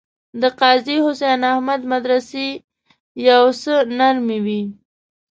د 0.41 0.43
قاضي 0.59 0.97
حسین 1.05 1.39
احمد 1.51 1.81
مدرسې 1.93 2.47
یو 3.29 3.43
څه 3.61 3.73
نرمې 3.97 4.39
وې. 4.45 4.61